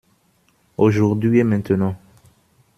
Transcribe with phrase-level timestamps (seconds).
[0.79, 1.95] Aujourd’hui et maintenant.